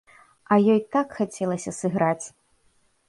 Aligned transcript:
А 0.53 0.57
ёй 0.75 0.81
так 0.95 1.07
хацелася 1.19 1.71
сыграць. 1.81 2.27